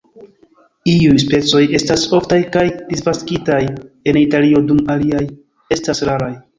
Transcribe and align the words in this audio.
Iuj 0.93 1.19
specioj 1.23 1.61
estas 1.81 2.07
oftaj 2.21 2.41
kaj 2.57 2.65
disvastigitaj 2.89 3.61
en 3.71 4.23
Italio 4.27 4.67
dum 4.69 4.85
aliaj 4.99 5.27
estas 5.81 6.09
raraj. 6.13 6.37